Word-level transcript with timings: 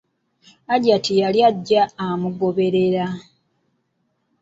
Hajjati 0.67 1.11
yali 1.21 1.39
ajja 1.49 1.83
amugoberera. 2.05 3.05